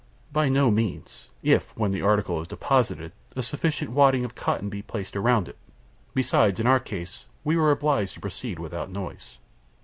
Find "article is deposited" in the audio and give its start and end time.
2.01-3.11